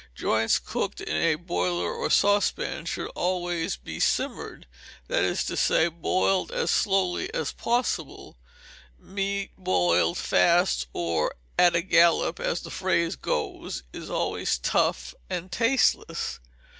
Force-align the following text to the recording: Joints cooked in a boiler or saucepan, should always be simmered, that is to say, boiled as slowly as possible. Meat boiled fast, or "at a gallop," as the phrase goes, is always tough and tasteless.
Joints 0.15 0.57
cooked 0.57 0.99
in 0.99 1.15
a 1.15 1.35
boiler 1.35 1.93
or 1.93 2.09
saucepan, 2.09 2.85
should 2.85 3.09
always 3.09 3.75
be 3.77 3.99
simmered, 3.99 4.65
that 5.07 5.23
is 5.23 5.43
to 5.43 5.55
say, 5.55 5.89
boiled 5.89 6.51
as 6.51 6.71
slowly 6.71 7.31
as 7.35 7.51
possible. 7.51 8.35
Meat 8.97 9.51
boiled 9.59 10.17
fast, 10.17 10.87
or 10.91 11.35
"at 11.59 11.75
a 11.75 11.83
gallop," 11.83 12.39
as 12.39 12.61
the 12.61 12.71
phrase 12.71 13.15
goes, 13.15 13.83
is 13.93 14.09
always 14.09 14.57
tough 14.57 15.13
and 15.29 15.51
tasteless. 15.51 16.39